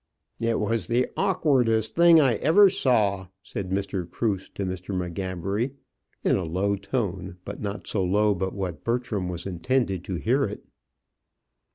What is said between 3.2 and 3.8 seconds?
said